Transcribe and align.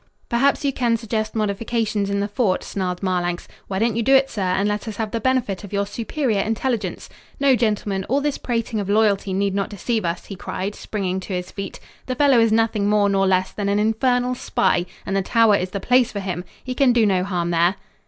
"Perhaps 0.29 0.65
you 0.65 0.73
can 0.73 0.97
suggest 0.97 1.35
modifications 1.35 2.09
in 2.09 2.21
the 2.21 2.27
fort," 2.27 2.63
snarled 2.63 3.03
Marlanx. 3.03 3.47
"Why 3.67 3.77
don't 3.77 3.95
you 3.95 4.01
do 4.01 4.15
it, 4.15 4.31
sir, 4.31 4.41
and 4.41 4.67
let 4.67 4.87
us 4.87 4.95
have 4.97 5.11
the 5.11 5.19
benefit 5.21 5.63
of 5.63 5.71
your 5.71 5.85
superior 5.85 6.41
intelligence? 6.41 7.07
No, 7.39 7.55
gentlemen, 7.55 8.03
all 8.05 8.19
this 8.19 8.39
prating 8.39 8.79
of 8.79 8.89
loyalty 8.89 9.31
need 9.31 9.53
not 9.53 9.69
deceive 9.69 10.03
us," 10.03 10.25
he 10.25 10.35
cried, 10.35 10.73
springing 10.73 11.19
to 11.19 11.33
his 11.35 11.51
feet. 11.51 11.79
"The 12.07 12.15
fellow 12.15 12.39
is 12.39 12.51
nothing 12.51 12.89
more 12.89 13.09
nor 13.09 13.27
less 13.27 13.51
than 13.51 13.69
an 13.69 13.77
infernal 13.77 14.33
spy 14.33 14.87
and 15.05 15.15
the 15.15 15.21
Tower 15.21 15.55
is 15.57 15.69
the 15.69 15.79
place 15.79 16.11
for 16.11 16.19
him! 16.19 16.45
He 16.63 16.73
can 16.73 16.93
do 16.93 17.05
no 17.05 17.23
harm 17.23 17.51
there." 17.51 17.75